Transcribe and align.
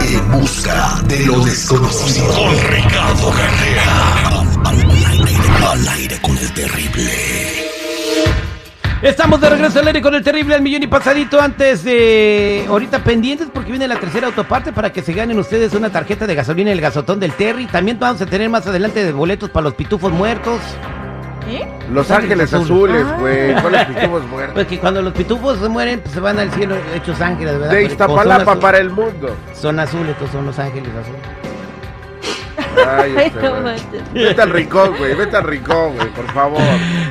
En 0.00 0.32
busca 0.32 1.00
de 1.04 1.26
lo 1.26 1.40
desconocido. 1.40 2.28
Con 2.34 2.58
Ricardo 2.70 3.30
Carrera. 3.30 4.42
Al, 5.70 5.88
aire 5.88 6.18
con 6.20 6.36
el 6.36 6.52
terrible. 6.52 7.10
Estamos 9.00 9.40
de 9.40 9.50
regreso 9.50 9.80
al 9.80 9.86
aire 9.86 10.02
con 10.02 10.14
el 10.14 10.22
terrible 10.22 10.54
al 10.54 10.62
millón 10.62 10.82
y 10.82 10.86
pasadito 10.86 11.40
antes 11.40 11.82
de 11.82 12.66
ahorita 12.68 13.02
pendientes 13.02 13.48
porque 13.52 13.70
viene 13.70 13.88
la 13.88 13.98
tercera 13.98 14.28
autoparte 14.28 14.72
para 14.72 14.92
que 14.92 15.02
se 15.02 15.12
ganen 15.12 15.38
ustedes 15.38 15.74
una 15.74 15.90
tarjeta 15.90 16.26
de 16.26 16.34
gasolina 16.34 16.70
y 16.70 16.74
el 16.74 16.80
gasotón 16.80 17.18
del 17.18 17.32
Terry. 17.32 17.66
También 17.66 17.98
vamos 17.98 18.20
a 18.20 18.26
tener 18.26 18.48
más 18.48 18.66
adelante 18.66 19.04
de 19.04 19.12
boletos 19.12 19.50
para 19.50 19.64
los 19.64 19.74
pitufos 19.74 20.12
muertos. 20.12 20.60
¿Eh? 21.56 21.68
Los 21.92 22.10
Ángeles 22.10 22.52
Azules, 22.54 23.06
güey. 23.18 23.52
Ah. 23.52 23.62
Con 23.62 23.72
los 23.72 23.84
pitufos 23.84 24.26
muertos. 24.30 24.54
Porque 24.54 24.78
cuando 24.78 25.02
los 25.02 25.12
pitufos 25.12 25.58
se 25.58 25.68
mueren, 25.68 26.00
pues 26.00 26.14
se 26.14 26.20
van 26.20 26.38
al 26.38 26.50
cielo 26.52 26.76
hechos 26.94 27.20
ángeles, 27.20 27.58
¿verdad? 27.58 27.70
De 27.74 27.84
Iztapalapa 27.84 28.56
para 28.60 28.78
el 28.78 28.90
mundo. 28.90 29.36
Son 29.54 29.78
azules, 29.80 30.10
estos 30.10 30.30
son 30.30 30.46
los 30.46 30.58
ángeles 30.58 30.90
azules. 30.90 31.20
Ay, 32.86 33.14
Ay, 33.16 33.26
este, 33.26 33.42
no 33.42 33.60
güey. 33.62 33.74
Vete 34.14 34.42
al 34.42 34.50
rincón, 34.50 34.94
güey. 34.98 35.14
Vete 35.14 35.36
al 35.36 35.44
rincón, 35.44 35.94
güey, 35.96 36.08
por 36.10 36.26
favor. 36.32 36.60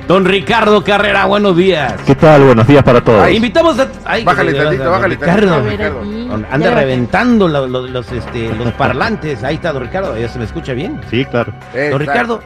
Don 0.07 0.25
Ricardo 0.25 0.83
Carrera, 0.83 1.25
buenos 1.25 1.55
días. 1.55 1.93
¿Qué 2.05 2.15
tal? 2.15 2.43
Buenos 2.43 2.67
días 2.67 2.83
para 2.83 3.01
todos. 3.01 3.23
Ay, 3.23 3.37
Invitamos 3.37 3.79
a. 3.79 3.87
Ay, 4.05 4.23
Bájale 4.23 4.53
tantito, 4.53 4.89
bájale 4.91 5.15
Ricardo. 5.15 5.47
tantito. 5.47 5.69
Ricardo. 5.71 6.03
Ya 6.03 6.47
Anda 6.53 6.71
reventando 6.71 7.47
lo- 7.47 7.67
lo- 7.67 7.87
los, 7.87 8.11
este, 8.11 8.53
los 8.55 8.71
parlantes. 8.73 9.43
Ahí 9.43 9.55
está, 9.55 9.71
don 9.71 9.83
Ricardo. 9.83 10.17
Ya 10.17 10.27
se 10.27 10.39
me 10.39 10.45
escucha 10.45 10.73
bien. 10.73 10.99
Sí, 11.09 11.25
claro. 11.25 11.53
Don 11.91 11.99
Ricardo, 11.99 12.41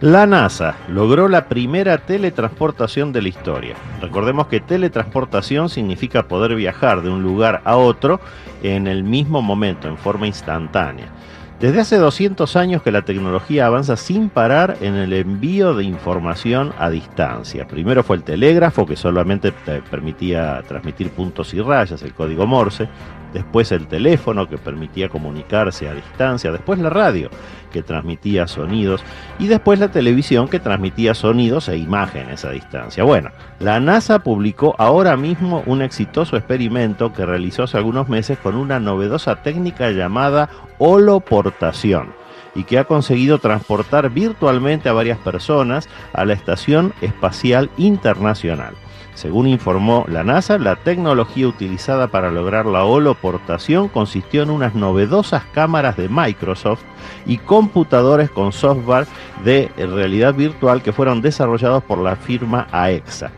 La 0.00 0.26
NASA 0.26 0.76
logró 0.88 1.28
la 1.28 1.46
primera 1.46 1.98
teletransportación 1.98 3.12
de 3.12 3.20
la 3.20 3.28
historia. 3.28 3.76
Recordemos 4.00 4.46
que 4.46 4.60
teletransportación 4.60 5.68
significa 5.68 6.26
poder 6.26 6.54
viajar 6.54 7.02
de 7.02 7.10
un 7.10 7.22
lugar 7.22 7.60
a 7.64 7.76
otro 7.76 8.18
en 8.62 8.86
el 8.86 9.04
mismo 9.04 9.42
momento, 9.42 9.88
en 9.88 9.98
forma 9.98 10.26
instantánea. 10.26 11.12
Desde 11.60 11.80
hace 11.80 11.98
200 11.98 12.56
años 12.56 12.82
que 12.82 12.90
la 12.90 13.02
tecnología 13.02 13.66
avanza 13.66 13.98
sin 13.98 14.30
parar 14.30 14.78
en 14.80 14.94
el 14.94 15.12
envío 15.12 15.74
de 15.74 15.84
información 15.84 16.72
a 16.78 16.88
distancia. 16.88 17.68
Primero 17.68 18.02
fue 18.02 18.16
el 18.16 18.22
telégrafo, 18.22 18.86
que 18.86 18.96
solamente 18.96 19.52
te 19.52 19.82
permitía 19.82 20.62
transmitir 20.66 21.10
puntos 21.10 21.52
y 21.52 21.60
rayas, 21.60 22.02
el 22.02 22.14
código 22.14 22.46
Morse. 22.46 22.88
Después 23.32 23.72
el 23.72 23.86
teléfono, 23.86 24.48
que 24.48 24.58
permitía 24.58 25.08
comunicarse 25.08 25.88
a 25.88 25.94
distancia. 25.94 26.50
Después 26.50 26.78
la 26.78 26.90
radio, 26.90 27.30
que 27.72 27.82
transmitía 27.82 28.46
sonidos. 28.46 29.02
Y 29.38 29.46
después 29.46 29.78
la 29.78 29.90
televisión, 29.90 30.48
que 30.48 30.60
transmitía 30.60 31.14
sonidos 31.14 31.68
e 31.68 31.76
imágenes 31.76 32.44
a 32.44 32.50
distancia. 32.50 33.04
Bueno, 33.04 33.30
la 33.58 33.80
NASA 33.80 34.20
publicó 34.20 34.74
ahora 34.78 35.16
mismo 35.16 35.62
un 35.66 35.82
exitoso 35.82 36.36
experimento 36.36 37.12
que 37.12 37.26
realizó 37.26 37.64
hace 37.64 37.76
algunos 37.76 38.08
meses 38.08 38.38
con 38.38 38.56
una 38.56 38.80
novedosa 38.80 39.42
técnica 39.42 39.90
llamada 39.90 40.48
holoportación 40.78 42.20
y 42.54 42.64
que 42.64 42.78
ha 42.78 42.84
conseguido 42.84 43.38
transportar 43.38 44.10
virtualmente 44.10 44.88
a 44.88 44.92
varias 44.92 45.18
personas 45.18 45.88
a 46.12 46.24
la 46.24 46.32
Estación 46.32 46.92
Espacial 47.00 47.70
Internacional. 47.76 48.74
Según 49.14 49.48
informó 49.48 50.06
la 50.08 50.24
NASA, 50.24 50.58
la 50.58 50.76
tecnología 50.76 51.46
utilizada 51.46 52.08
para 52.08 52.30
lograr 52.30 52.64
la 52.64 52.84
holoportación 52.84 53.88
consistió 53.88 54.42
en 54.42 54.50
unas 54.50 54.74
novedosas 54.74 55.44
cámaras 55.52 55.96
de 55.96 56.08
Microsoft 56.08 56.82
y 57.26 57.36
computadores 57.38 58.30
con 58.30 58.52
software 58.52 59.06
de 59.44 59.70
realidad 59.76 60.32
virtual 60.34 60.82
que 60.82 60.92
fueron 60.92 61.20
desarrollados 61.20 61.84
por 61.84 61.98
la 61.98 62.16
firma 62.16 62.66
AEXA. 62.72 63.30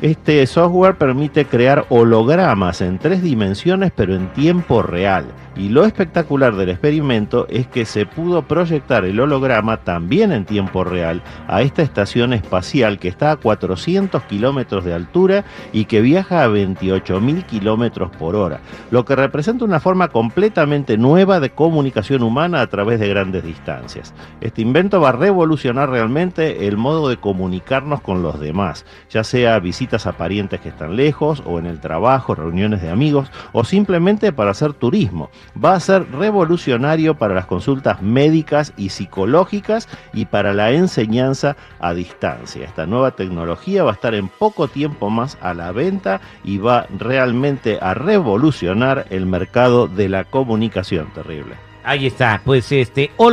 Este 0.00 0.46
software 0.46 0.96
permite 0.96 1.44
crear 1.44 1.84
hologramas 1.90 2.80
en 2.80 2.98
tres 2.98 3.22
dimensiones 3.22 3.92
pero 3.94 4.14
en 4.14 4.32
tiempo 4.32 4.80
real. 4.80 5.26
Y 5.60 5.68
lo 5.68 5.84
espectacular 5.84 6.56
del 6.56 6.70
experimento 6.70 7.46
es 7.50 7.66
que 7.66 7.84
se 7.84 8.06
pudo 8.06 8.40
proyectar 8.48 9.04
el 9.04 9.20
holograma 9.20 9.76
también 9.76 10.32
en 10.32 10.46
tiempo 10.46 10.84
real 10.84 11.20
a 11.48 11.60
esta 11.60 11.82
estación 11.82 12.32
espacial 12.32 12.98
que 12.98 13.08
está 13.08 13.32
a 13.32 13.36
400 13.36 14.22
kilómetros 14.22 14.86
de 14.86 14.94
altura 14.94 15.44
y 15.74 15.84
que 15.84 16.00
viaja 16.00 16.44
a 16.44 16.48
28.000 16.48 17.44
kilómetros 17.44 18.10
por 18.10 18.36
hora, 18.36 18.60
lo 18.90 19.04
que 19.04 19.14
representa 19.14 19.66
una 19.66 19.80
forma 19.80 20.08
completamente 20.08 20.96
nueva 20.96 21.40
de 21.40 21.50
comunicación 21.50 22.22
humana 22.22 22.62
a 22.62 22.66
través 22.68 22.98
de 22.98 23.10
grandes 23.10 23.44
distancias. 23.44 24.14
Este 24.40 24.62
invento 24.62 24.98
va 24.98 25.10
a 25.10 25.12
revolucionar 25.12 25.90
realmente 25.90 26.68
el 26.68 26.78
modo 26.78 27.10
de 27.10 27.18
comunicarnos 27.18 28.00
con 28.00 28.22
los 28.22 28.40
demás, 28.40 28.86
ya 29.10 29.24
sea 29.24 29.58
visitas 29.58 30.06
a 30.06 30.12
parientes 30.12 30.58
que 30.60 30.70
están 30.70 30.96
lejos 30.96 31.42
o 31.44 31.58
en 31.58 31.66
el 31.66 31.80
trabajo, 31.80 32.34
reuniones 32.34 32.80
de 32.80 32.88
amigos 32.88 33.30
o 33.52 33.62
simplemente 33.64 34.32
para 34.32 34.52
hacer 34.52 34.72
turismo. 34.72 35.28
Va 35.62 35.74
a 35.74 35.80
ser 35.80 36.10
revolucionario 36.12 37.16
para 37.16 37.34
las 37.34 37.46
consultas 37.46 38.02
médicas 38.02 38.72
y 38.76 38.90
psicológicas 38.90 39.88
y 40.12 40.26
para 40.26 40.52
la 40.52 40.70
enseñanza 40.70 41.56
a 41.80 41.94
distancia. 41.94 42.66
Esta 42.66 42.86
nueva 42.86 43.12
tecnología 43.12 43.84
va 43.84 43.90
a 43.90 43.94
estar 43.94 44.14
en 44.14 44.28
poco 44.28 44.68
tiempo 44.68 45.10
más 45.10 45.38
a 45.40 45.54
la 45.54 45.72
venta 45.72 46.20
y 46.44 46.58
va 46.58 46.86
realmente 46.98 47.78
a 47.80 47.94
revolucionar 47.94 49.06
el 49.10 49.26
mercado 49.26 49.86
de 49.86 50.08
la 50.08 50.24
comunicación 50.24 51.12
terrible. 51.14 51.56
Ahí 51.82 52.06
está, 52.06 52.42
pues 52.44 52.70
este, 52.72 53.10
o 53.16 53.32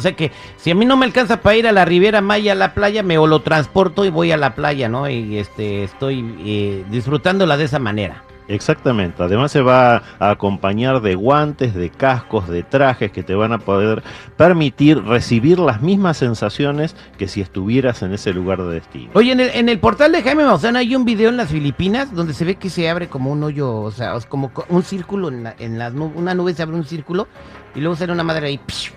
sea 0.00 0.12
que 0.12 0.30
si 0.56 0.70
a 0.70 0.74
mí 0.74 0.84
no 0.84 0.96
me 0.96 1.06
alcanza 1.06 1.40
para 1.40 1.56
ir 1.56 1.66
a 1.66 1.72
la 1.72 1.86
Riviera 1.86 2.20
Maya 2.20 2.52
a 2.52 2.54
la 2.54 2.74
playa, 2.74 3.02
me 3.02 3.16
holotransporto 3.16 4.04
y 4.04 4.10
voy 4.10 4.30
a 4.30 4.36
la 4.36 4.54
playa, 4.54 4.88
¿no? 4.88 5.08
Y 5.08 5.38
este, 5.38 5.84
estoy 5.84 6.36
eh, 6.44 6.84
disfrutándola 6.90 7.56
de 7.56 7.64
esa 7.64 7.78
manera. 7.78 8.25
Exactamente, 8.48 9.22
además 9.22 9.50
se 9.50 9.60
va 9.60 10.02
a 10.20 10.30
acompañar 10.30 11.00
de 11.02 11.16
guantes, 11.16 11.74
de 11.74 11.90
cascos, 11.90 12.48
de 12.48 12.62
trajes 12.62 13.10
que 13.10 13.24
te 13.24 13.34
van 13.34 13.52
a 13.52 13.58
poder 13.58 14.04
permitir 14.36 15.02
recibir 15.02 15.58
las 15.58 15.82
mismas 15.82 16.16
sensaciones 16.18 16.94
que 17.18 17.26
si 17.26 17.40
estuvieras 17.40 18.02
en 18.02 18.12
ese 18.12 18.32
lugar 18.32 18.62
de 18.62 18.74
destino. 18.74 19.10
Oye, 19.14 19.32
en 19.32 19.40
el, 19.40 19.50
en 19.50 19.68
el 19.68 19.80
portal 19.80 20.12
de 20.12 20.22
Jaime 20.22 20.44
Maussan 20.44 20.76
hay 20.76 20.94
un 20.94 21.04
video 21.04 21.28
en 21.28 21.36
las 21.36 21.48
Filipinas 21.50 22.14
donde 22.14 22.34
se 22.34 22.44
ve 22.44 22.54
que 22.54 22.70
se 22.70 22.88
abre 22.88 23.08
como 23.08 23.32
un 23.32 23.42
hoyo, 23.42 23.72
o 23.72 23.90
sea, 23.90 24.14
es 24.16 24.26
como 24.26 24.52
co- 24.52 24.64
un 24.68 24.84
círculo 24.84 25.28
en, 25.28 25.42
la, 25.42 25.56
en 25.58 25.78
las 25.78 25.92
una 25.94 26.34
nube 26.34 26.54
se 26.54 26.62
abre 26.62 26.76
un 26.76 26.84
círculo 26.84 27.26
y 27.74 27.80
luego 27.80 27.96
sale 27.96 28.12
una 28.12 28.22
madre 28.22 28.46
ahí 28.46 28.58
¡pish! 28.58 28.92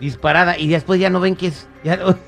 Disparada 0.00 0.58
y 0.58 0.68
después 0.68 1.00
ya 1.00 1.10
no 1.10 1.20
ven 1.20 1.36
que 1.36 1.48
es. 1.48 1.68
ya 1.82 1.96
no- 1.96 2.16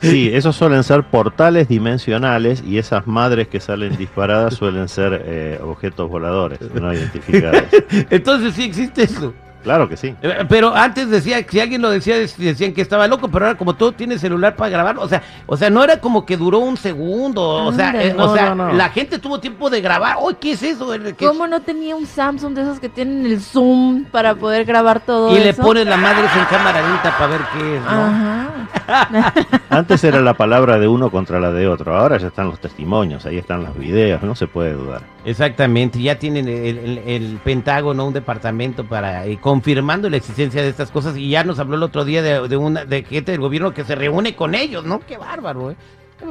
Sí, 0.00 0.30
esos 0.34 0.54
suelen 0.56 0.84
ser 0.84 1.02
portales 1.04 1.68
dimensionales 1.68 2.62
y 2.66 2.76
esas 2.78 3.06
madres 3.06 3.48
que 3.48 3.58
salen 3.60 3.96
disparadas 3.96 4.54
suelen 4.54 4.88
ser 4.88 5.22
eh, 5.24 5.58
objetos 5.62 6.10
voladores 6.10 6.60
no 6.74 6.92
identificados. 6.92 7.62
Entonces 8.10 8.52
sí 8.54 8.64
existe 8.64 9.04
eso. 9.04 9.32
Claro 9.64 9.88
que 9.88 9.96
sí. 9.96 10.14
Eh, 10.22 10.44
Pero 10.48 10.74
antes 10.74 11.08
decía, 11.10 11.44
si 11.48 11.58
alguien 11.58 11.82
lo 11.82 11.90
decía, 11.90 12.16
dec- 12.18 12.36
decían 12.36 12.72
que 12.74 12.82
estaba 12.82 13.08
loco, 13.08 13.28
pero 13.28 13.46
ahora 13.46 13.58
como 13.58 13.74
todo 13.74 13.90
tiene 13.92 14.18
celular 14.18 14.54
para 14.54 14.70
grabar, 14.70 14.98
o 14.98 15.08
sea, 15.08 15.22
o 15.46 15.56
sea, 15.56 15.70
no 15.70 15.82
era 15.82 15.98
como 16.00 16.24
que 16.24 16.36
duró 16.36 16.58
un 16.60 16.76
segundo, 16.76 17.42
o 17.42 17.72
sea, 17.72 17.90
eh, 18.00 18.14
o 18.16 18.32
sea, 18.34 18.54
no, 18.54 18.68
no. 18.68 18.72
la 18.74 18.90
gente 18.90 19.18
tuvo 19.18 19.40
tiempo 19.40 19.70
de 19.70 19.80
grabar. 19.80 20.18
Oye, 20.20 20.36
¿qué 20.40 20.52
es 20.52 20.62
eso? 20.62 20.86
¿Cómo 21.18 21.46
no 21.46 21.60
tenía 21.62 21.96
un 21.96 22.06
Samsung 22.06 22.54
de 22.54 22.62
esos 22.62 22.78
que 22.78 22.88
tienen 22.88 23.26
el 23.26 23.40
zoom 23.40 24.04
para 24.04 24.34
poder 24.34 24.64
grabar 24.64 25.00
todo 25.00 25.34
Y 25.36 25.40
le 25.40 25.54
pones 25.54 25.86
la 25.86 25.96
madre 25.96 26.20
en 26.38 26.44
cámara 26.44 26.80
lenta 26.86 27.16
para 27.18 27.26
ver 27.28 27.40
qué 27.52 27.76
es, 27.76 27.82
¿no? 27.82 27.88
Ajá. 27.90 28.50
Antes 29.70 30.04
era 30.04 30.20
la 30.20 30.34
palabra 30.34 30.78
de 30.78 30.86
uno 30.88 31.10
contra 31.10 31.40
la 31.40 31.50
de 31.52 31.66
otro, 31.68 31.96
ahora 31.96 32.18
ya 32.18 32.26
están 32.28 32.48
los 32.48 32.60
testimonios, 32.60 33.24
ahí 33.26 33.38
están 33.38 33.64
los 33.64 33.76
videos, 33.78 34.22
no 34.22 34.34
se 34.34 34.46
puede 34.46 34.72
dudar. 34.74 35.02
Exactamente, 35.24 36.00
ya 36.00 36.18
tienen 36.18 36.46
el, 36.48 36.78
el- 36.78 36.98
el 37.06 37.40
Pentágono, 37.42 38.06
un 38.06 38.12
departamento 38.12 38.84
para 38.84 39.24
eh, 39.26 39.38
confirmando 39.54 40.10
la 40.10 40.16
existencia 40.16 40.62
de 40.62 40.68
estas 40.68 40.90
cosas 40.90 41.16
y 41.16 41.28
ya 41.30 41.44
nos 41.44 41.60
habló 41.60 41.76
el 41.76 41.84
otro 41.84 42.04
día 42.04 42.22
de, 42.22 42.48
de 42.48 42.56
una 42.56 42.84
de 42.84 43.04
gente 43.04 43.30
del 43.30 43.40
gobierno 43.40 43.72
que 43.72 43.84
se 43.84 43.94
reúne 43.94 44.34
con 44.34 44.56
ellos, 44.56 44.84
¿no? 44.84 44.98
Qué 44.98 45.16
bárbaro, 45.16 45.70
¿eh? 45.70 45.76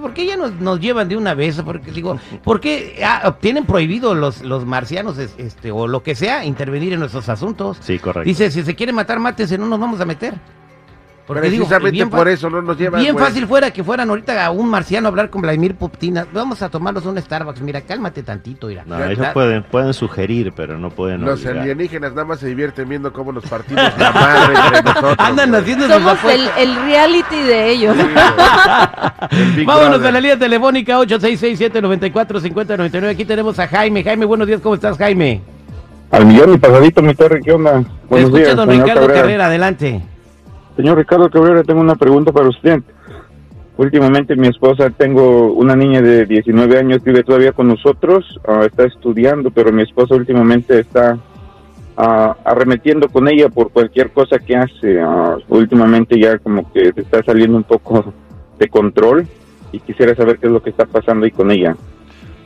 ¿Por 0.02 0.14
qué 0.14 0.25
ya 0.25 0.36
nos, 0.36 0.52
nos 0.60 0.81
llevan 0.81 1.08
de 1.08 1.16
una 1.16 1.34
vez? 1.34 1.62
Porque 1.64 1.92
digo, 1.92 2.20
¿por 2.44 2.60
qué 2.60 3.02
ah, 3.06 3.38
tienen 3.40 3.66
prohibido 3.66 4.14
los, 4.14 4.42
los 4.42 4.66
marcianos 4.66 5.18
es- 5.20 5.36
este 5.38 5.72
o 5.72 5.88
lo 5.88 6.04
que 6.04 6.16
sea 6.16 6.44
intervenir 6.44 6.92
en 6.92 7.00
nuestros 7.00 7.30
asuntos? 7.30 7.78
Sí, 7.80 7.98
correcto. 7.98 8.28
Dice, 8.28 8.52
si 8.52 8.62
se 8.64 8.75
quiere 8.75 8.92
matar, 8.92 9.20
mátese, 9.20 9.58
no 9.58 9.68
nos 9.68 9.80
vamos 9.80 10.02
a 10.02 10.06
meter. 10.06 10.34
Porque 11.25 11.50
digo, 11.50 11.64
Precisamente 11.64 11.92
bien 11.92 12.10
por 12.10 12.28
eso 12.28 12.50
no 12.50 12.62
nos 12.62 12.78
llevan. 12.78 13.00
Bien 13.00 13.14
güey. 13.14 13.25
fácil 13.25 13.48
fuera 13.48 13.72
que 13.72 13.81
fueran 13.81 14.10
ahorita 14.10 14.46
a 14.46 14.52
un 14.52 14.70
marciano 14.70 15.08
a 15.08 15.10
hablar 15.10 15.30
con 15.30 15.42
Vladimir 15.42 15.74
Putin. 15.75 16.20
Vamos 16.34 16.62
a 16.62 16.68
tomarnos 16.68 17.06
un 17.06 17.18
Starbucks. 17.18 17.62
Mira, 17.62 17.80
cálmate 17.80 18.24
tantito, 18.24 18.68
mira. 18.68 18.84
No, 18.86 19.02
ellos 19.06 19.28
pueden, 19.34 19.64
pueden 19.64 19.94
sugerir, 19.94 20.52
pero 20.54 20.78
no 20.78 20.90
pueden 20.90 21.22
Los 21.24 21.40
obligar. 21.46 21.60
alienígenas 21.62 22.12
nada 22.12 22.25
más 22.25 22.40
se 22.40 22.48
divierten 22.48 22.90
viendo 22.90 23.14
cómo 23.14 23.31
nos 23.31 23.46
partimos 23.46 23.81
la 23.98 24.12
madre 24.12 24.54
entre 24.66 24.84
nosotros. 24.94 25.16
Andan 25.18 25.50
güey. 25.52 25.62
haciendo 25.62 25.86
sus 25.86 25.94
Somos 25.94 26.12
el, 26.12 26.18
apuestas. 26.20 26.58
el 26.58 26.75
reality 26.84 27.42
de 27.42 27.70
ellos. 27.72 27.96
Sí, 29.56 29.64
Vámonos 29.66 29.90
Brother. 30.00 30.08
a 30.08 30.12
la 30.12 30.20
línea 30.20 30.38
telefónica 30.38 31.00
866-794-5099. 31.00 33.10
Aquí 33.10 33.24
tenemos 33.25 33.58
a 33.60 33.68
Jaime. 33.70 34.04
Jaime, 34.04 34.25
buenos 34.25 34.46
días, 34.48 34.60
¿cómo 34.62 34.75
estás, 34.75 34.98
Jaime? 34.98 35.42
Al 36.12 36.25
millón 36.25 36.54
y 36.54 36.58
pasadito, 36.58 37.02
mi 37.02 37.16
torre, 37.16 37.40
¿qué 37.42 37.54
onda? 37.54 37.80
Te 37.81 37.88
Buenos 38.10 38.30
escucha 38.30 38.44
días, 38.44 38.56
don 38.58 38.70
Ricardo 38.70 39.02
Cabrera. 39.02 39.22
Carrera, 39.22 39.46
adelante. 39.48 40.02
Señor 40.75 40.98
Ricardo 40.98 41.30
Cabrera, 41.30 41.64
tengo 41.64 41.81
una 41.81 41.96
pregunta 41.96 42.31
para 42.31 42.50
usted. 42.50 42.81
Últimamente 43.78 44.36
mi 44.36 44.48
esposa, 44.48 44.90
tengo 44.92 45.54
una 45.54 45.75
niña 45.75 46.02
de 46.02 46.25
19 46.25 46.78
años, 46.78 47.04
vive 47.04 47.24
todavía 47.24 47.54
con 47.54 47.68
nosotros, 47.68 48.40
ah, 48.48 48.66
está 48.66 48.86
estudiando, 48.86 49.50
pero 49.50 49.72
mi 49.72 49.81
esposa 49.81 50.14
últimamente 50.16 50.80
está 50.80 51.18
ah, 51.98 52.38
arremetiendo 52.46 53.08
con 53.10 53.28
ella 53.28 53.50
por 53.50 53.72
cualquier 53.72 54.12
cosa 54.12 54.38
que 54.38 54.56
hace. 54.56 55.02
Ah, 55.02 55.38
últimamente 55.48 56.20
ya 56.20 56.38
como 56.38 56.72
que 56.72 56.92
se 56.94 57.02
está 57.02 57.24
saliendo 57.24 57.58
un 57.58 57.64
poco 57.64 58.14
de 58.60 58.68
control 58.68 59.28
y 59.72 59.80
quisiera 59.80 60.16
saber 60.16 60.38
qué 60.38 60.48
es 60.48 60.54
lo 60.54 60.62
que 60.62 60.70
está 60.70 60.86
pasando 60.86 61.25
ahí 61.25 61.31
con 61.31 61.50
ella. 61.50 61.75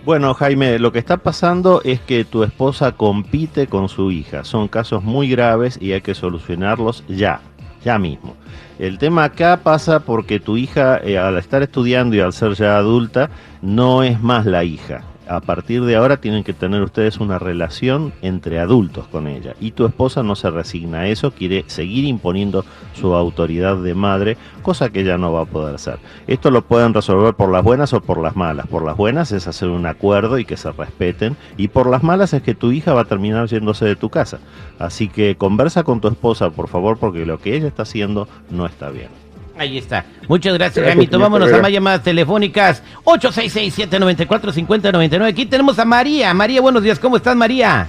Bueno, 0.05 0.33
Jaime, 0.33 0.79
lo 0.79 0.93
que 0.93 0.99
está 0.99 1.17
pasando 1.17 1.81
es 1.83 1.99
que 1.99 2.23
tu 2.23 2.43
esposa 2.43 2.93
compite 2.93 3.67
con 3.67 3.89
su 3.89 4.11
hija. 4.11 4.45
Son 4.45 4.69
casos 4.69 5.03
muy 5.03 5.27
graves 5.29 5.77
y 5.81 5.91
hay 5.91 5.99
que 5.99 6.15
solucionarlos 6.15 7.03
ya, 7.09 7.41
ya 7.87 7.97
mismo. 7.97 8.35
El 8.79 8.97
tema 8.97 9.23
acá 9.23 9.61
pasa 9.63 10.01
porque 10.01 10.41
tu 10.41 10.57
hija, 10.57 10.97
eh, 10.97 11.17
al 11.17 11.37
estar 11.37 11.63
estudiando 11.63 12.17
y 12.17 12.19
al 12.19 12.33
ser 12.33 12.53
ya 12.53 12.77
adulta, 12.77 13.29
no 13.61 14.03
es 14.03 14.21
más 14.21 14.45
la 14.45 14.65
hija. 14.65 15.03
A 15.29 15.41
partir 15.41 15.83
de 15.83 15.95
ahora 15.95 16.17
tienen 16.17 16.43
que 16.43 16.53
tener 16.53 16.81
ustedes 16.81 17.17
una 17.17 17.39
relación 17.39 18.13
entre 18.21 18.59
adultos 18.59 19.07
con 19.07 19.27
ella. 19.27 19.55
Y 19.59 19.71
tu 19.71 19.85
esposa 19.85 20.23
no 20.23 20.35
se 20.35 20.49
resigna 20.49 20.99
a 20.99 21.07
eso, 21.07 21.31
quiere 21.31 21.65
seguir 21.67 22.05
imponiendo 22.05 22.63
su 22.93 23.13
autoridad 23.13 23.77
de 23.77 23.93
madre, 23.93 24.37
cosa 24.61 24.89
que 24.89 25.01
ella 25.01 25.17
no 25.17 25.33
va 25.33 25.41
a 25.41 25.45
poder 25.45 25.75
hacer. 25.75 25.99
Esto 26.27 26.49
lo 26.51 26.61
pueden 26.61 26.93
resolver 26.93 27.33
por 27.33 27.51
las 27.51 27.63
buenas 27.63 27.93
o 27.93 28.01
por 28.01 28.21
las 28.21 28.35
malas. 28.35 28.67
Por 28.67 28.85
las 28.85 28.95
buenas 28.95 29.31
es 29.31 29.47
hacer 29.47 29.69
un 29.69 29.85
acuerdo 29.85 30.39
y 30.39 30.45
que 30.45 30.57
se 30.57 30.71
respeten. 30.71 31.35
Y 31.57 31.67
por 31.67 31.89
las 31.89 32.03
malas 32.03 32.33
es 32.33 32.41
que 32.41 32.55
tu 32.55 32.71
hija 32.71 32.93
va 32.93 33.01
a 33.01 33.05
terminar 33.05 33.47
yéndose 33.47 33.85
de 33.85 33.95
tu 33.95 34.09
casa. 34.09 34.39
Así 34.79 35.09
que 35.09 35.35
conversa 35.35 35.83
con 35.83 36.01
tu 36.01 36.07
esposa, 36.07 36.49
por 36.51 36.67
favor, 36.67 36.97
porque 36.97 37.25
lo 37.25 37.39
que 37.39 37.55
ella 37.55 37.67
está 37.67 37.83
haciendo 37.83 38.27
no 38.49 38.65
está 38.65 38.89
bien. 38.89 39.26
Ahí 39.57 39.77
está. 39.77 40.05
Muchas 40.27 40.53
gracias, 40.53 40.85
señor 40.85 41.19
Vámonos 41.19 41.51
a 41.51 41.61
más 41.61 41.71
llamadas 41.71 42.03
telefónicas. 42.03 42.83
866-794-5099. 43.05 45.25
Aquí 45.27 45.45
tenemos 45.45 45.79
a 45.79 45.85
María. 45.85 46.33
María, 46.33 46.61
buenos 46.61 46.83
días. 46.83 46.99
¿Cómo 46.99 47.15
estás, 47.17 47.35
María? 47.35 47.87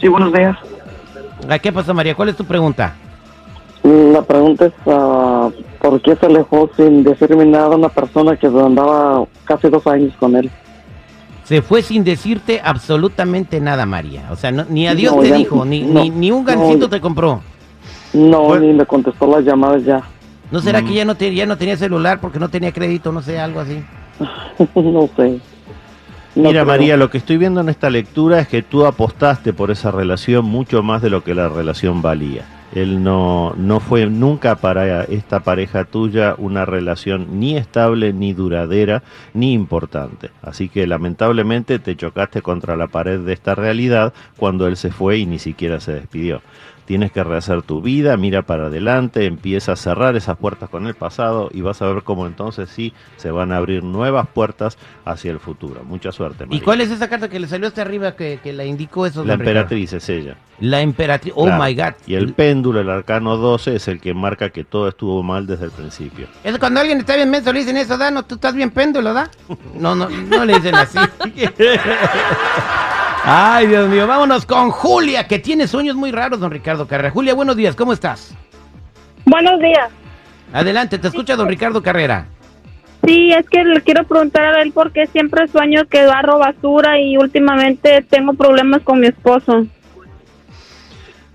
Sí, 0.00 0.08
buenos 0.08 0.32
días. 0.32 0.56
¿A 1.48 1.58
¿Qué 1.58 1.72
pasó, 1.72 1.94
María? 1.94 2.14
¿Cuál 2.14 2.28
es 2.30 2.36
tu 2.36 2.44
pregunta? 2.44 2.94
La 3.82 4.20
pregunta 4.22 4.66
es, 4.66 4.72
ah, 4.86 5.48
¿por 5.80 6.00
qué 6.02 6.14
se 6.16 6.26
alejó 6.26 6.70
sin 6.76 7.02
decirme 7.02 7.46
nada 7.46 7.70
una 7.76 7.88
persona 7.88 8.36
que 8.36 8.46
andaba 8.46 9.24
casi 9.44 9.68
dos 9.70 9.86
años 9.86 10.12
con 10.20 10.36
él? 10.36 10.50
Se 11.44 11.62
fue 11.62 11.80
sin 11.82 12.04
decirte 12.04 12.60
absolutamente 12.62 13.58
nada, 13.58 13.86
María. 13.86 14.24
O 14.30 14.36
sea, 14.36 14.52
no- 14.52 14.66
ni 14.68 14.86
adiós 14.86 15.16
No, 15.16 15.22
te 15.22 15.30
ya- 15.30 15.36
dijo, 15.36 15.64
ni, 15.64 15.80
no, 15.82 16.02
ni, 16.02 16.10
ni 16.10 16.30
un 16.30 16.44
gancito 16.44 16.88
te 16.90 17.00
compró. 17.00 17.40
No, 18.12 18.42
Bueno. 18.44 18.66
ni 18.66 18.72
me 18.72 18.86
contestó 18.86 19.26
las 19.26 19.44
llamadas 19.44 19.84
ya. 19.84 20.02
¿No 20.50 20.60
será 20.60 20.82
Mm. 20.82 20.86
que 20.86 20.94
ya 20.94 21.04
no, 21.04 21.14
te- 21.14 21.34
ya 21.34 21.46
no 21.46 21.56
tenía 21.56 21.76
celular 21.76 22.20
porque 22.20 22.38
no 22.40 22.48
tenía 22.48 22.72
crédito, 22.72 23.12
no 23.12 23.22
sé, 23.22 23.38
algo 23.38 23.60
así? 23.60 23.82
no 24.74 25.08
sé. 25.16 25.38
No 26.34 26.42
Mira 26.48 26.62
creo. 26.62 26.66
María, 26.66 26.96
lo 26.96 27.10
que 27.10 27.18
estoy 27.18 27.36
viendo 27.38 27.60
en 27.60 27.68
esta 27.68 27.90
lectura 27.90 28.40
es 28.40 28.48
que 28.48 28.62
tú 28.62 28.86
apostaste 28.86 29.52
por 29.52 29.70
esa 29.70 29.90
relación 29.90 30.44
mucho 30.44 30.82
más 30.82 31.02
de 31.02 31.10
lo 31.10 31.22
que 31.24 31.34
la 31.34 31.48
relación 31.48 32.02
valía. 32.02 32.44
Él 32.74 33.02
no, 33.02 33.52
no 33.56 33.80
fue 33.80 34.06
nunca 34.06 34.54
para 34.56 35.02
esta 35.04 35.40
pareja 35.40 35.84
tuya 35.84 36.34
una 36.38 36.64
relación 36.64 37.40
ni 37.40 37.56
estable, 37.56 38.12
ni 38.12 38.32
duradera, 38.32 39.02
ni 39.34 39.52
importante. 39.52 40.30
Así 40.42 40.68
que 40.68 40.86
lamentablemente 40.86 41.78
te 41.78 41.96
chocaste 41.96 42.42
contra 42.42 42.76
la 42.76 42.86
pared 42.86 43.20
de 43.20 43.32
esta 43.32 43.54
realidad 43.54 44.12
cuando 44.36 44.66
él 44.68 44.76
se 44.76 44.90
fue 44.90 45.18
y 45.18 45.26
ni 45.26 45.38
siquiera 45.38 45.80
se 45.80 45.92
despidió. 45.94 46.42
Tienes 46.86 47.12
que 47.12 47.22
rehacer 47.22 47.62
tu 47.62 47.80
vida, 47.80 48.16
mira 48.16 48.42
para 48.42 48.66
adelante, 48.66 49.24
empieza 49.26 49.72
a 49.72 49.76
cerrar 49.76 50.16
esas 50.16 50.36
puertas 50.36 50.68
con 50.68 50.88
el 50.88 50.94
pasado 50.94 51.48
y 51.52 51.60
vas 51.60 51.80
a 51.82 51.86
ver 51.86 52.02
cómo 52.02 52.26
entonces 52.26 52.68
sí 52.68 52.92
se 53.16 53.30
van 53.30 53.52
a 53.52 53.58
abrir 53.58 53.84
nuevas 53.84 54.26
puertas 54.26 54.76
hacia 55.04 55.30
el 55.30 55.38
futuro. 55.38 55.84
Mucha 55.84 56.10
suerte. 56.10 56.44
¿Y 56.44 56.46
María. 56.48 56.64
cuál 56.64 56.80
es 56.80 56.90
esa 56.90 57.08
carta 57.08 57.28
que 57.28 57.38
le 57.38 57.46
salió 57.46 57.68
hasta 57.68 57.82
arriba 57.82 58.16
que, 58.16 58.40
que 58.42 58.52
la 58.52 58.64
indicó 58.64 59.06
eso? 59.06 59.20
La 59.24 59.34
Ricardo? 59.34 59.50
emperatriz 59.50 59.92
es 59.92 60.08
ella. 60.08 60.36
La 60.58 60.80
emperatriz. 60.80 61.32
Oh 61.36 61.44
Claro. 61.44 61.62
my 61.62 61.74
God. 61.76 61.92
Y 62.08 62.14
el 62.14 62.32
péndulo, 62.32 62.59
el 62.68 62.90
arcano 62.90 63.36
12, 63.36 63.76
es 63.76 63.88
el 63.88 64.00
que 64.00 64.14
marca 64.14 64.50
que 64.50 64.64
todo 64.64 64.88
estuvo 64.88 65.22
mal 65.22 65.46
desde 65.46 65.64
el 65.64 65.70
principio. 65.70 66.28
Es 66.44 66.58
cuando 66.58 66.80
alguien 66.80 66.98
está 66.98 67.16
bien 67.16 67.30
menso, 67.30 67.52
le 67.52 67.60
dicen 67.60 67.76
eso, 67.76 67.96
¿da? 67.96 68.10
No, 68.10 68.24
tú 68.24 68.34
estás 68.36 68.54
bien 68.54 68.70
péndulo, 68.70 69.12
¿da? 69.12 69.30
No, 69.74 69.94
no, 69.94 70.08
no 70.08 70.44
le 70.44 70.54
dicen 70.54 70.74
así. 70.74 70.98
Ay, 73.24 73.66
Dios 73.66 73.88
mío, 73.88 74.06
vámonos 74.06 74.46
con 74.46 74.70
Julia, 74.70 75.26
que 75.26 75.38
tiene 75.38 75.66
sueños 75.66 75.96
muy 75.96 76.12
raros, 76.12 76.40
don 76.40 76.50
Ricardo 76.50 76.86
Carrera. 76.86 77.10
Julia, 77.10 77.34
buenos 77.34 77.56
días, 77.56 77.74
¿cómo 77.74 77.92
estás? 77.92 78.34
Buenos 79.24 79.58
días. 79.60 79.90
Adelante, 80.52 80.98
te 80.98 81.08
escucha 81.08 81.36
don 81.36 81.48
Ricardo 81.48 81.82
Carrera. 81.82 82.26
Sí, 83.04 83.32
es 83.32 83.48
que 83.48 83.64
le 83.64 83.80
quiero 83.80 84.04
preguntar 84.04 84.44
a 84.44 84.62
él 84.62 84.72
por 84.72 84.92
qué 84.92 85.06
siempre 85.06 85.48
sueño 85.48 85.86
que 85.86 86.04
barro 86.06 86.38
basura 86.38 87.00
y 87.00 87.16
últimamente 87.16 88.04
tengo 88.08 88.34
problemas 88.34 88.82
con 88.82 89.00
mi 89.00 89.06
esposo. 89.06 89.66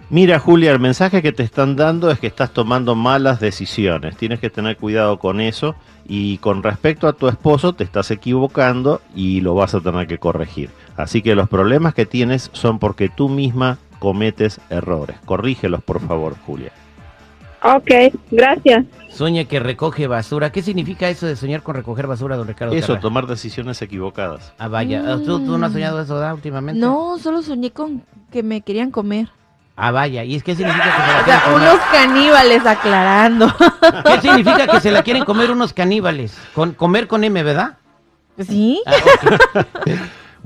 Mira, 0.09 0.37
Julia, 0.37 0.71
el 0.71 0.79
mensaje 0.79 1.23
que 1.23 1.31
te 1.31 1.41
están 1.41 1.75
dando 1.75 2.11
es 2.11 2.19
que 2.19 2.27
estás 2.27 2.51
tomando 2.51 2.93
malas 2.93 3.39
decisiones. 3.39 4.15
Tienes 4.15 4.39
que 4.39 4.51
tener 4.51 4.77
cuidado 4.77 5.17
con 5.17 5.41
eso. 5.41 5.75
Y 6.07 6.37
con 6.37 6.61
respecto 6.61 7.07
a 7.07 7.13
tu 7.13 7.27
esposo, 7.27 7.73
te 7.73 7.83
estás 7.83 8.11
equivocando 8.11 9.01
y 9.15 9.41
lo 9.41 9.55
vas 9.55 9.73
a 9.73 9.81
tener 9.81 10.05
que 10.05 10.19
corregir. 10.19 10.69
Así 10.95 11.23
que 11.23 11.33
los 11.33 11.49
problemas 11.49 11.95
que 11.95 12.05
tienes 12.05 12.51
son 12.53 12.77
porque 12.77 13.09
tú 13.09 13.29
misma 13.29 13.79
cometes 13.97 14.61
errores. 14.69 15.17
Corrígelos, 15.25 15.83
por 15.83 15.99
favor, 15.99 16.35
Julia. 16.45 16.71
Ok, 17.63 18.13
gracias. 18.29 18.85
Sueña 19.09 19.45
que 19.45 19.59
recoge 19.59 20.05
basura. 20.05 20.51
¿Qué 20.51 20.61
significa 20.61 21.09
eso 21.09 21.25
de 21.25 21.35
soñar 21.35 21.63
con 21.63 21.73
recoger 21.73 22.05
basura, 22.05 22.37
don 22.37 22.47
Ricardo 22.47 22.75
Eso, 22.75 22.99
tomar 22.99 23.25
decisiones 23.25 23.81
equivocadas. 23.81 24.53
Ah, 24.59 24.67
vaya. 24.67 25.17
¿Tú, 25.25 25.43
tú 25.43 25.57
no 25.57 25.65
has 25.65 25.73
soñado 25.73 25.99
eso, 25.99 26.19
da, 26.19 26.35
últimamente? 26.35 26.79
No, 26.79 27.17
solo 27.17 27.41
soñé 27.41 27.71
con 27.71 28.03
que 28.31 28.43
me 28.43 28.61
querían 28.61 28.91
comer. 28.91 29.29
Ah, 29.77 29.91
vaya. 29.91 30.23
¿Y 30.23 30.35
es 30.35 30.43
qué 30.43 30.55
significa 30.55 30.85
que 30.85 30.91
se 30.91 30.97
la 30.97 31.19
O 31.19 31.23
quieren 31.23 31.41
sea, 31.41 31.51
comer? 31.51 31.69
unos 31.69 31.79
caníbales 31.91 32.65
aclarando. 32.65 33.53
¿Qué 34.05 34.21
significa 34.21 34.67
que 34.67 34.79
se 34.79 34.91
la 34.91 35.03
quieren 35.03 35.25
comer 35.25 35.51
unos 35.51 35.73
caníbales? 35.73 36.37
Con, 36.53 36.71
comer 36.73 37.07
con 37.07 37.23
M, 37.23 37.43
¿verdad? 37.43 37.77
¿Sí? 38.39 38.81
Ah. 38.85 39.65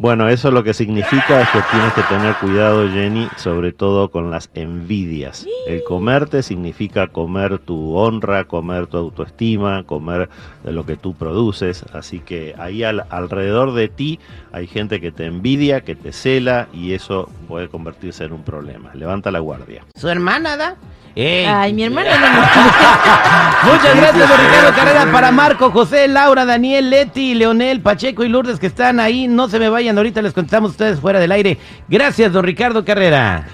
Bueno, 0.02 0.30
eso 0.30 0.50
lo 0.50 0.64
que 0.64 0.74
significa 0.74 1.42
es 1.42 1.50
que 1.50 1.60
tienes 1.72 1.92
que 1.92 2.02
tener 2.04 2.34
cuidado, 2.36 2.88
Jenny, 2.90 3.28
sobre 3.36 3.74
todo 3.74 4.10
con 4.10 4.32
las 4.32 4.50
envidias. 4.54 5.46
El 5.68 5.84
comerte 5.84 6.42
significa 6.42 7.08
comer 7.08 7.60
tu 7.60 7.98
honra, 7.98 8.46
comer 8.46 8.88
tu 8.88 8.96
autoestima, 8.96 9.84
comer 9.84 10.30
de 10.64 10.72
lo 10.72 10.86
que 10.86 10.96
tú 10.96 11.16
produces. 11.16 11.84
Así 11.94 12.20
que 12.22 12.56
ahí 12.58 12.82
al- 12.86 13.08
alrededor 13.10 13.74
de 13.74 13.90
ti 13.90 14.22
hay 14.54 14.68
gente 14.68 15.02
que 15.02 15.12
te 15.12 15.26
envidia, 15.26 15.82
que 15.82 15.96
te 15.96 16.14
cela 16.14 16.70
y 16.72 16.94
eso 16.94 17.30
puede 17.50 17.68
convertirse 17.68 18.26
en 18.26 18.32
un 18.32 18.44
problema. 18.44 18.92
Levanta 18.94 19.32
la 19.32 19.40
guardia. 19.40 19.84
Su 19.96 20.08
hermana, 20.08 20.56
¿da? 20.56 20.76
Ey. 21.16 21.46
Ay, 21.46 21.74
mi 21.74 21.84
hermana 21.84 22.12
no 23.66 23.72
Muchas 23.72 23.96
gracias, 23.96 24.30
don 24.30 24.38
Ricardo 24.38 24.76
Carrera, 24.76 25.12
para 25.12 25.32
Marco, 25.32 25.72
José, 25.72 26.08
Laura, 26.08 26.46
Daniel, 26.46 26.92
Leti, 26.92 27.34
Leonel, 27.34 27.82
Pacheco 27.82 28.24
y 28.24 28.30
Lourdes 28.30 28.60
que 28.60 28.68
están 28.68 29.00
ahí. 29.00 29.28
No 29.28 29.50
se 29.50 29.58
me 29.58 29.68
vayan, 29.68 29.98
ahorita 29.98 30.22
les 30.22 30.34
contestamos 30.34 30.70
a 30.70 30.72
ustedes 30.74 31.00
fuera 31.00 31.20
del 31.20 31.32
aire. 31.32 31.58
Gracias, 31.88 32.32
don 32.32 32.46
Ricardo 32.46 32.86
Carrera. 32.86 33.48